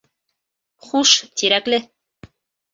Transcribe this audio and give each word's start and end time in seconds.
Хуш, 0.87 1.13
Тирәкле! 1.43 1.83